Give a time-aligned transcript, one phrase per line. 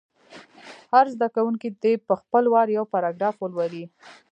[0.93, 3.85] هر زده کوونکی دې په خپل وار یو پاراګراف ولولي.